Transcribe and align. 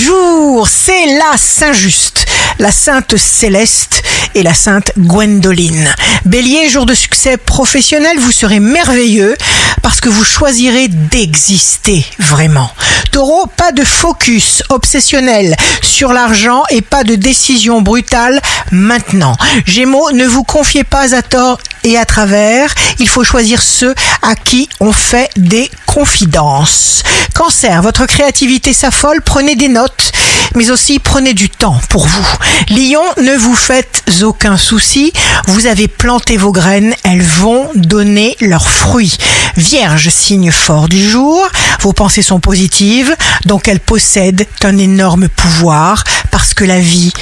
jour, 0.00 0.68
c'est 0.68 1.06
la 1.18 1.36
Saint-Just, 1.36 2.26
la 2.58 2.72
Sainte 2.72 3.16
Céleste 3.16 4.02
et 4.34 4.42
la 4.42 4.54
Sainte 4.54 4.92
Gwendoline. 4.96 5.94
Bélier, 6.24 6.68
jour 6.68 6.86
de 6.86 6.94
succès 6.94 7.36
professionnel, 7.36 8.18
vous 8.18 8.32
serez 8.32 8.60
merveilleux 8.60 9.36
parce 9.82 10.00
que 10.00 10.08
vous 10.08 10.24
choisirez 10.24 10.88
d'exister 10.88 12.04
vraiment. 12.18 12.70
Taureau, 13.12 13.46
pas 13.46 13.72
de 13.72 13.84
focus 13.84 14.62
obsessionnel 14.68 15.54
sur 15.82 16.12
l'argent 16.12 16.62
et 16.70 16.80
pas 16.80 17.04
de 17.04 17.14
décision 17.14 17.82
brutale 17.82 18.40
maintenant. 18.70 19.36
Gémeaux, 19.66 20.12
ne 20.12 20.26
vous 20.26 20.44
confiez 20.44 20.84
pas 20.84 21.14
à 21.14 21.22
tort 21.22 21.58
et 21.84 21.98
à 21.98 22.04
travers. 22.04 22.74
Il 22.98 23.08
faut 23.08 23.24
choisir 23.24 23.62
ceux 23.62 23.94
à 24.22 24.34
qui 24.34 24.68
on 24.80 24.92
fait 24.92 25.30
des 25.36 25.70
confidences. 25.86 27.02
Cancer, 27.34 27.80
votre 27.82 28.06
créativité 28.06 28.72
s'affole, 28.72 29.22
prenez 29.22 29.56
des 29.56 29.68
notes, 29.68 30.12
mais 30.54 30.70
aussi 30.70 30.98
prenez 30.98 31.32
du 31.32 31.48
temps 31.48 31.80
pour 31.88 32.06
vous. 32.06 32.26
Lion, 32.68 33.02
ne 33.22 33.36
vous 33.36 33.54
faites 33.54 34.02
aucun 34.22 34.56
souci, 34.56 35.12
vous 35.46 35.66
avez 35.66 35.88
planté 35.88 36.36
vos 36.36 36.52
graines, 36.52 36.94
elles 37.04 37.22
vont 37.22 37.68
donner 37.74 38.36
leurs 38.40 38.68
fruits. 38.68 39.16
Vierge, 39.56 40.10
signe 40.10 40.50
fort 40.50 40.88
du 40.88 41.08
jour, 41.08 41.48
vos 41.80 41.92
pensées 41.92 42.22
sont 42.22 42.40
positives, 42.40 43.14
donc 43.46 43.68
elles 43.68 43.80
possèdent 43.80 44.46
un 44.62 44.76
énorme 44.76 45.28
pouvoir 45.28 46.04
parce 46.30 46.54
que 46.54 46.64
la 46.64 46.80
vie 46.80 47.12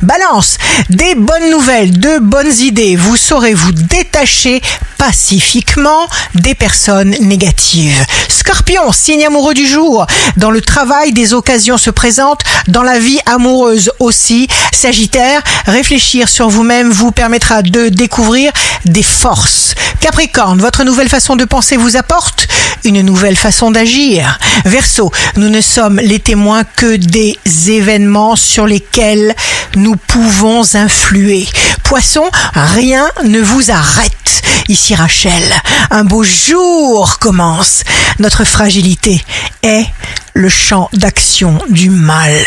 Balance, 0.00 0.56
des 0.88 1.14
bonnes 1.14 1.50
nouvelles, 1.50 1.98
de 1.98 2.18
bonnes 2.18 2.52
idées, 2.60 2.96
vous 2.96 3.16
saurez 3.16 3.52
vous 3.52 3.72
détacher 3.72 4.62
pacifiquement 4.96 6.08
des 6.34 6.54
personnes 6.54 7.10
négatives. 7.20 8.06
Scorpion, 8.28 8.90
signe 8.90 9.26
amoureux 9.26 9.52
du 9.52 9.66
jour. 9.66 10.06
Dans 10.38 10.50
le 10.50 10.62
travail, 10.62 11.12
des 11.12 11.34
occasions 11.34 11.76
se 11.76 11.90
présentent, 11.90 12.42
dans 12.68 12.82
la 12.82 12.98
vie 12.98 13.18
amoureuse 13.26 13.92
aussi. 13.98 14.48
Sagittaire, 14.72 15.42
réfléchir 15.66 16.28
sur 16.28 16.48
vous-même 16.48 16.90
vous 16.90 17.12
permettra 17.12 17.62
de 17.62 17.88
découvrir 17.88 18.50
des 18.86 19.02
forces. 19.02 19.74
Capricorne, 20.00 20.60
votre 20.60 20.84
nouvelle 20.84 21.08
façon 21.08 21.36
de 21.36 21.44
penser 21.44 21.76
vous 21.76 21.96
apporte 21.96 22.48
une 22.84 23.02
nouvelle 23.02 23.36
façon 23.36 23.70
d'agir. 23.70 24.38
Verseau, 24.64 25.10
nous 25.36 25.48
ne 25.48 25.60
sommes 25.60 25.98
les 25.98 26.18
témoins 26.18 26.64
que 26.64 26.96
des 26.96 27.38
événements 27.70 28.36
sur 28.36 28.66
lesquels 28.66 29.34
nous 29.76 29.96
pouvons 29.96 30.62
influer. 30.74 31.46
Poisson, 31.82 32.24
rien 32.54 33.08
ne 33.24 33.40
vous 33.40 33.70
arrête. 33.70 34.42
Ici 34.68 34.94
Rachel, 34.94 35.42
un 35.90 36.04
beau 36.04 36.22
jour 36.22 37.18
commence. 37.18 37.82
Notre 38.18 38.44
fragilité 38.44 39.22
est 39.62 39.86
le 40.34 40.48
champ 40.48 40.88
d'action 40.92 41.58
du 41.68 41.90
mal. 41.90 42.46